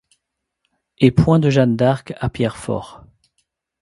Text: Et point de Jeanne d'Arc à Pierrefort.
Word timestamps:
Et 0.97 1.11
point 1.11 1.37
de 1.37 1.51
Jeanne 1.51 1.75
d'Arc 1.75 2.15
à 2.17 2.31
Pierrefort. 2.31 3.03